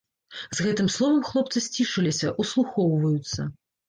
З 0.59 0.63
гэтым 0.67 0.87
словам 0.93 1.19
хлопцы 1.29 1.61
сцішыліся, 1.65 2.31
услухоўваюцца. 2.45 3.47